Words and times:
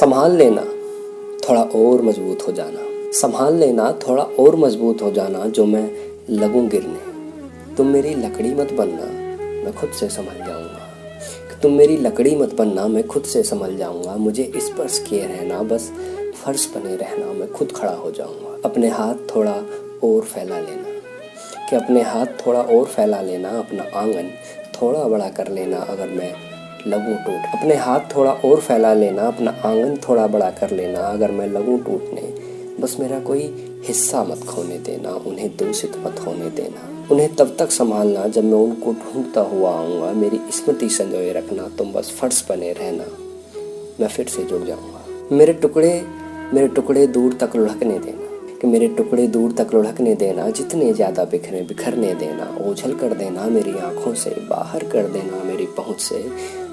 संभाल 0.00 0.36
लेना, 0.36 0.62
थोड़ा 1.48 1.62
और 1.62 2.02
मज़बूत 2.02 2.48
हो 2.48 2.52
जाना। 2.52 3.10
संभाल 3.12 3.54
लेना, 3.54 3.98
थोड़ा 4.08 4.22
और 4.22 4.56
मज़बूत 4.56 5.02
हो 5.02 5.10
जाना 5.10 5.46
जो 5.46 5.66
मैं 5.66 5.90
लगूं 6.30 6.68
गिरने। 6.68 6.98
तुम 7.76 7.86
मेरी 7.86 8.14
लकड़ी 8.14 8.54
मत 8.54 8.72
बनना, 8.72 9.04
मैं 9.64 9.72
खुद 9.76 9.90
से 9.90 10.08
संभल 10.08 10.46
जाऊँगा। 10.46 10.90
तुम 11.62 11.72
मेरी 11.72 11.96
लकड़ी 11.96 12.36
मत 12.36 12.54
बनना, 12.54 12.86
मैं 12.86 13.06
खुद 13.06 13.22
से 13.22 13.42
संभल 13.42 13.76
जाऊँगा। 13.76 14.16
मुझे 14.16 14.42
इस 14.42 14.66
स्पर्श 14.66 15.06
किए 15.08 15.26
रहना, 15.26 15.62
बस 15.62 15.92
फर्श 16.44 16.72
बने 16.76 16.96
रहना, 16.96 17.32
मैं 17.32 17.52
खुद 17.52 17.72
खड़ा 17.72 17.94
हो 17.94 18.10
जाऊँगा। 18.10 18.58
अपने 18.64 18.88
हाथ 18.88 19.14
थोड़ा 19.36 19.62
और 20.04 20.20
फैला 20.20 20.60
लेना। 20.60 21.00
कि 21.70 21.76
अपने 21.76 22.02
हाथ 22.02 22.26
थोड़ा 22.26 22.60
और 22.60 22.84
फैला 22.84 23.20
लेना, 23.20 23.48
अपना 23.48 23.98
आँगन 23.98 24.30
थोड़ा 24.82 25.04
बड़ा 25.04 25.28
कर 25.28 25.48
लेना, 25.48 25.76
अगर 25.76 26.08
मैं 26.08 26.55
लगूं 26.86 27.16
टूट। 27.16 27.58
अपने 27.58 27.74
हाथ 27.74 28.00
थोड़ा 28.16 28.30
और 28.30 28.60
फैला 28.60 28.94
लेना, 28.94 29.22
अपना 29.22 29.50
आँगन 29.50 29.96
थोड़ा 30.08 30.26
बड़ा 30.26 30.50
कर 30.50 30.70
लेना, 30.70 31.00
अगर 31.00 31.30
मैं 31.30 31.48
लगूं 31.48 31.78
टूटने, 31.78 32.34
बस 32.80 32.96
मेरा 33.00 33.20
कोई 33.20 33.40
हिस्सा 33.84 34.24
मत 34.24 34.38
खोने 34.38 34.78
देना, 34.78 35.10
उन्हें 35.10 35.56
दूषित 35.56 35.92
मत 35.96 36.20
होने 36.26 36.50
देना। 36.50 37.08
उन्हें 37.14 37.34
तब 37.34 37.56
तक 37.58 37.70
संभालना 37.70 38.26
जब 38.28 38.44
मैं 38.44 38.58
उनको 38.58 38.92
ढूंढता 38.92 39.40
हुआ 39.40 39.70
आऊँगा, 39.70 40.12
मेरी 40.12 40.40
स्मृति 40.50 40.88
संजोए 40.88 41.32
रखना, 41.32 41.68
तुम 41.78 41.92
बस 41.92 42.10
फर्श 42.10 42.46
बने 42.48 42.72
रहना। 42.72 43.04
मैं 44.00 44.08
फिर 44.08 44.26
से 44.26 44.44
जुड़ 44.44 44.62
जाऊँगा। 44.62 45.04
मेरे 45.32 45.52
टुकड़े 45.52 46.04
मेरे 46.54 46.68
टुकड़े 46.68 47.06
दूर 47.06 47.32
तक 47.32 47.56
लुढ़कने 47.56 47.98
देना। 47.98 48.26
कि 48.60 48.66
मेरे 48.66 48.88
टुकड़े 48.88 49.26
दूर 49.26 49.52
तक 49.52 49.74
लुढ़कने 49.74 50.14
देना, 50.14 50.50
जितने 50.50 50.92
ज़्यादा 50.92 51.24
बिखरे, 51.24 51.62
बिखरने 51.62 52.14
देना, 52.14 52.70
ओझल 52.70 52.94
कर 52.94 53.14
देना 53.14 53.44
मेरी 53.44 53.70
आँखों 53.70 54.14
से, 54.14 54.30
बाहर 54.30 54.84
कर 54.84 55.02
देना 55.02 55.44
मेरी 55.44 55.66
पहुँच 55.66 56.00
से 56.00 56.30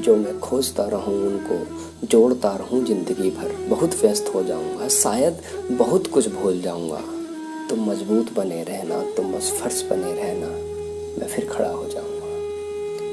जो 0.00 0.16
मैं 0.16 0.38
खोजता 0.40 0.84
रहूँ, 0.84 1.14
उनको 1.26 2.06
जोड़ता 2.06 2.56
रहूँ 2.56 2.84
ज़िंदगी 2.84 3.30
भर। 3.30 3.52
बहुत 3.68 3.94
व्यस्त 3.94 4.30
हो 4.34 4.42
जाऊँगा। 4.42 4.88
शायद 4.88 5.40
बहुत 5.70 6.06
कुछ 6.06 6.28
भूल 6.28 6.60
जाऊँगा। 6.60 7.00
तुम 7.70 7.90
मज़बूत 7.90 8.32
बने 8.36 8.62
रहना, 8.62 9.02
तुम 9.16 9.32
बस 9.32 9.50
फर्श 9.62 9.82
बने 9.82 10.12
रहना। 10.12 10.46
मैं 11.18 11.28
फिर 11.28 11.46
खड़ा 11.46 11.68
हो 11.68 11.84
जाऊँगा। 11.84 12.26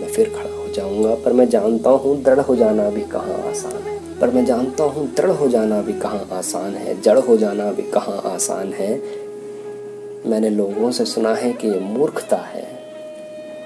मैं 0.02 0.08
फिर 0.08 0.30
खड़ा 0.30 0.56
हो 0.56 0.68
जाऊँगा। 0.74 1.16
पर 1.16 1.34
मैं 1.34 1.50
जानता 1.50 1.90
हूँ 1.90 2.22
दृढ़ 2.24 2.40
हो 2.40 2.56
जाना 2.56 2.90
भी 2.90 3.02
कहाँ 3.02 3.38
आसान 3.50 3.82
है। 3.82 4.20
पर 4.20 4.30
मैं 4.30 4.46
जानता 4.46 4.84
हूँ 4.84 5.08
दृढ़ 5.14 5.30
हो 5.30 5.48
जाना 5.48 5.82
भी 5.82 5.94
कहाँ 5.94 6.28
आसान 6.32 6.76
है। 6.76 7.02
जड़ 7.02 7.18
हो 7.20 7.38
जाना 7.38 7.72
भी 7.72 7.82
कहाँ 7.82 8.22
आसान 8.26 8.74
है। 8.74 8.96
मैंने 10.26 10.50
लोगों 10.50 10.92
से 10.92 11.06
सुना 11.06 11.34
है 11.34 11.54
कि 11.54 11.68
ये 11.68 11.80
मूर्खता 11.80 12.38
है, 12.38 12.68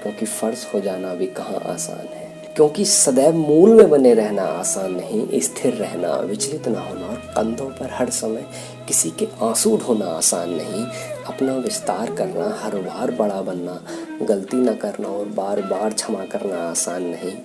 क्योंकि 0.02 0.26
फर्श 0.26 0.66
हो 0.74 0.80
जाना 0.80 1.14
भी 1.14 1.26
कहाँ 1.26 1.60
आसान 1.66 2.06
है। 2.14 2.25
क्योंकि 2.56 2.84
सदैव 2.84 3.34
मूल 3.34 3.74
में 3.74 3.90
बने 3.90 4.14
रहना 4.14 4.42
आसान 4.42 4.94
नहीं, 4.94 5.40
स्थिर 5.40 5.74
रहना 5.74 6.16
विचलित 6.16 6.68
ना 6.68 6.80
होना 6.80 7.06
और 7.06 7.14
कंधों 7.14 7.66
पर 7.66 7.90
हर 7.92 8.10
समय 8.10 8.46
किसी 8.88 9.10
के 9.10 9.28
आँसू 9.42 9.76
ढोना 9.76 10.06
आसान 10.06 10.50
नहीं। 10.50 10.86
अपना 11.26 11.52
विस्तार 11.52 12.14
करना, 12.14 12.58
हर 12.62 12.74
बार 12.74 13.10
बड़ा 13.10 13.42
बनना, 13.42 13.80
गलती 14.22 14.56
ना 14.56 14.72
करना 14.72 15.08
और 15.08 15.24
बार 15.24 15.60
बार 15.60 15.92
क्षमा 15.92 16.24
करना 16.24 16.70
आसान 16.70 17.02
नहीं। 17.02 17.36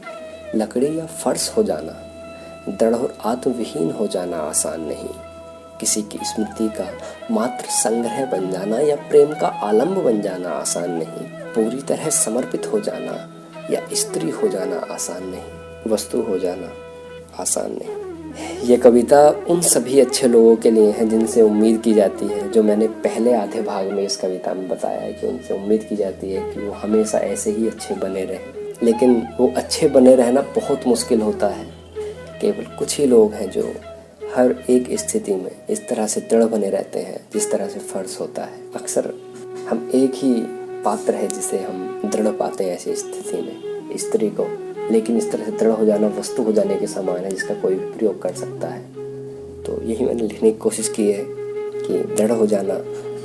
लकड़ी 0.55 0.99
या 0.99 1.05
फर्श 1.05 1.53
हो 1.57 1.63
जाना, 1.63 1.93
दृढ़ 2.69 2.95
और 2.95 3.17
आत्मविहीन 3.25 3.91
हो 3.91 4.07
जाना 4.07 4.37
आसान 4.37 4.81
नहीं। 4.81 5.09
किसी 5.79 6.01
की 6.01 6.19
स्मृति 6.23 6.69
का 6.69 6.91
मात्र 7.31 7.65
संग्रह 7.65 8.25
बन 8.25 8.51
जाना 8.51 8.79
या 8.79 8.95
प्रेम 8.95 9.33
का 9.33 9.47
आलम्ब 9.47 9.97
बन 9.97 10.21
जाना 10.21 10.49
आसान 10.49 10.91
नहीं। 10.91 11.27
पूरी 11.27 11.81
तरह 11.81 12.09
समर्पित 12.09 12.69
हो 12.73 12.79
जाना 12.79 13.29
या 13.71 13.87
स्त्री 13.93 14.29
हो 14.29 14.47
जाना 14.47 14.75
आसान 14.75 15.23
नहीं, 15.23 15.91
वस्तु 15.91 16.21
हो 16.21 16.39
जाना 16.39 16.71
आसान 17.39 17.71
नहीं। 17.71 18.01
ये 18.69 18.77
कविता 18.77 19.29
उन 19.29 19.61
सभी 19.61 19.99
अच्छे 19.99 20.27
लोगों 20.27 20.55
के 20.55 20.71
लिए 20.71 20.91
है 20.91 21.09
जिनसे 21.09 21.41
उम्मीद 21.41 21.81
की 21.81 21.93
जाती 21.93 22.25
है, 22.25 22.51
जो 22.51 22.63
मैंने 22.63 22.87
पहले 22.87 23.33
आधे 23.33 23.61
भाग 23.61 23.87
में 23.87 24.03
इस 24.03 24.17
कविता 24.17 24.53
में 24.53 24.69
बताया 24.69 24.99
है 24.99 25.13
कि 25.13 25.27
उनसे 25.27 25.53
उम्मीद 25.53 25.83
की 25.83 25.95
जाती 25.95 26.31
है 26.31 26.53
कि 26.53 26.59
वो 26.59 26.71
हमेशा 26.71 27.17
ऐसे 27.17 27.51
ही 27.51 27.67
अच्छे 27.67 27.95
बने 27.95 28.25
रहें। 28.25 28.73
लेकिन 28.83 29.27
वो 29.39 29.53
अच्छे 29.57 29.87
बने 29.87 30.15
रहना 30.15 30.41
बहुत 30.41 30.87
मुश्किल 30.87 31.21
होता 31.21 31.47
है। 31.47 31.65
केवल 32.41 32.63
कुछ 32.63 32.97
ही 32.97 33.05
लोग 33.05 33.33
हैं 33.33 33.51
जो 33.51 33.73
हर 34.35 34.55
एक 34.69 34.99
स्थिति 34.99 35.35
में 35.35 35.51
इस 35.69 35.87
तरह 35.87 36.07
से 36.07 36.21
दृढ़ 36.21 36.43
बने 36.43 36.69
रहते 36.69 36.99
हैं, 36.99 37.25
जिस 37.33 37.51
तरह 37.51 37.67
से 37.67 37.79
फ़र्ज़ 37.79 38.17
होता 38.19 38.41
है। 38.41 38.59
अक्सर 38.75 39.13
हम 39.69 39.91
एक 39.95 40.11
ही 40.15 40.60
पात्र 40.85 41.15
है 41.15 41.27
जिसे 41.27 41.57
हम 41.57 42.01
दृढ़ 42.05 42.27
पाते 42.27 42.63
हैं 42.63 42.75
ऐसी 42.75 42.95
स्थिति 42.95 43.37
में, 43.37 43.89
स्त्री 43.97 44.29
को। 44.29 44.47
लेकिन 44.91 45.17
इस 45.17 45.31
तरह 45.31 45.45
से 45.45 45.51
दृढ़ 45.51 45.69
हो 45.69 45.85
जाना, 45.85 46.07
वस्तु 46.07 46.43
हो 46.43 46.51
जाने 46.51 46.75
के 46.75 46.87
समान 46.87 47.17
है, 47.17 47.29
जिसका 47.29 47.53
कोई 47.53 47.75
भी 47.75 47.91
प्रयोग 47.91 48.21
कर 48.21 48.33
सकता 48.33 48.67
है। 48.67 48.81
तो 49.63 49.83
यही 49.83 50.05
मैंने 50.05 50.21
लिखने 50.21 50.51
की 50.51 50.57
कोशिश 50.57 50.89
की 50.89 51.11
है 51.11 51.25
कि 51.81 52.15
दृढ़ 52.15 52.31
हो 52.31 52.45
जाना 52.45 52.73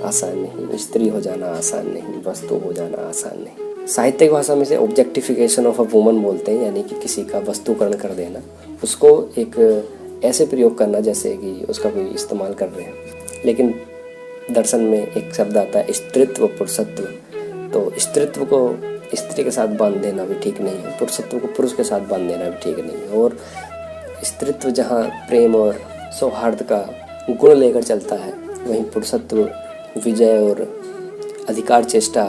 आसान 0.06 0.38
नहीं, 0.38 0.78
स्त्री 0.78 1.08
हो 1.08 1.20
जाना 1.20 1.46
आसान 1.46 1.90
नहीं, 1.90 2.22
वस्तु 2.26 2.54
हो 2.54 2.72
जाना 2.72 3.08
आसान 3.08 3.38
नहीं। 3.38 3.86
साहित्यिक 3.86 4.32
भाषा 4.32 4.54
में 4.54 4.64
से 4.64 4.76
ऑब्जेक्टिफिकेशन 4.76 5.66
ऑफ़ 5.66 5.80
अ 5.80 5.84
वूमन 5.84 6.22
बोलते 6.22 6.52
हैं, 6.52 6.62
यानी 6.62 6.82
कि 6.82 7.00
किसी 7.00 7.22
का 7.22 7.38
वस्तुकरण 7.38 7.92
कर 7.92 8.08
देना। 8.08 8.42
उसको 8.84 9.30
एक 9.38 9.84
ऐसे 10.24 10.46
प्रयोग 10.46 10.78
करना, 10.78 11.00
जैसे 11.00 11.36
कि 11.36 11.66
उसका 11.68 11.90
कोई 11.90 12.04
इस्तेमाल 12.04 12.54
कर 12.54 12.68
रहे 12.68 12.84
हैं। 12.84 12.94
लेकिन 13.44 13.74
दर्शन 14.50 14.80
में 14.80 15.12
एक 15.12 15.34
शब्द 15.34 15.56
आता 15.56 15.78
है, 15.78 15.92
स्त्रित्व 15.92 16.46
पुरुषत्व। 16.46 17.08
तो 17.72 17.90
स्त्रित्व 17.98 18.44
को 18.44 18.58
स्त्री 19.14 19.44
के 19.44 19.50
साथ 19.50 19.76
बाँध 19.78 19.96
देना 19.96 20.24
भी 20.24 20.34
ठीक 20.34 20.60
नहीं 20.60 20.76
है। 20.76 20.98
पुरुषत्व 20.98 21.38
को 21.38 21.46
पुरुष 21.46 21.72
के 21.72 21.84
साथ 21.84 22.00
बाँध 22.00 22.28
देना 22.28 22.44
भी 22.44 22.56
ठीक 22.56 22.78
नहीं 22.78 23.02
है। 23.02 23.18
और 23.18 23.36
स्त्रित्व 24.24 24.70
जहाँ 24.70 25.02
प्रेम 25.28 25.54
और 25.56 25.80
सौहार्द 26.20 26.62
का 26.62 26.78
गुण 27.30 27.54
लेकर 27.54 27.82
चलता 27.82 28.16
है, 28.16 28.32
वहीं 28.66 28.82
पुरुषत्व 28.84 29.38
विजय 30.04 30.38
और 30.40 30.60
अधिकार 31.48 31.84
चेष्टा 31.84 32.24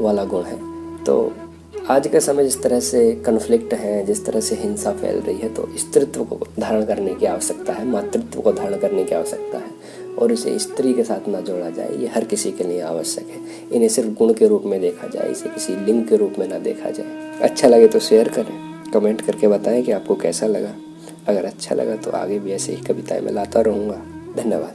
वाला 0.00 0.24
गुण 0.24 0.42
है। 0.42 0.56
तो 1.04 1.32
आज 1.90 2.06
के 2.08 2.20
समय 2.20 2.44
जिस 2.44 2.62
तरह 2.62 2.80
से 2.80 3.10
कन्फ्लिक्ट 3.26 3.74
है, 3.74 4.04
जिस 4.06 4.24
तरह 4.26 4.40
से 4.40 4.54
हिंसा 4.54 4.92
फैल 4.92 5.20
रही 5.20 5.38
है 5.38 5.48
तो 5.54 5.68
स्त्रित्व 5.78 6.24
को 6.24 6.38
धारण 6.60 6.84
करने 6.84 7.14
की 7.14 7.26
आवश्यकता 7.26 7.72
है, 7.72 7.86
मातृत्व 7.86 8.40
को 8.40 8.52
धारण 8.52 8.78
करने 8.78 9.04
की 9.04 9.14
आवश्यकता 9.14 9.58
है। 9.58 9.77
और 10.18 10.32
इसे 10.32 10.58
स्त्री 10.58 10.92
के 10.94 11.04
साथ 11.04 11.28
ना 11.28 11.40
जोड़ा 11.40 11.70
जाए, 11.70 11.96
ये 11.96 12.06
हर 12.06 12.24
किसी 12.24 12.52
के 12.52 12.64
लिए 12.64 12.80
आवश्यक 12.80 13.28
है। 13.28 13.40
इन्हें 13.72 13.88
सिर्फ़ 13.88 14.08
गुण 14.08 14.32
के 14.32 14.46
रूप 14.46 14.62
में 14.64 14.80
देखा 14.80 15.06
जाए, 15.06 15.30
इसे 15.30 15.48
किसी 15.48 15.76
लिंग 15.76 16.06
के 16.08 16.16
रूप 16.16 16.34
में 16.38 16.48
ना 16.48 16.58
देखा 16.58 16.90
जाए। 16.90 17.38
अच्छा 17.42 17.68
लगे 17.68 17.88
तो 17.88 17.98
शेयर 17.98 18.28
करें 18.28 18.90
कमेंट 18.94 19.20
करके 19.20 19.48
बताएँ 19.48 19.82
कि 19.82 19.92
आपको 19.92 20.14
कैसा 20.14 20.46
लगा। 20.46 20.74
अगर 21.28 21.44
अच्छा 21.44 21.74
लगा 21.74 21.96
तो 21.96 22.10
आगे 22.10 22.38
भी 22.38 22.52
ऐसे 22.52 22.72
ही 22.72 22.82
कविताएँ 22.82 23.20
मैं 23.20 23.32
लाता 23.32 23.60
रहूँगा। 23.60 24.02
धन्यवाद। 24.42 24.74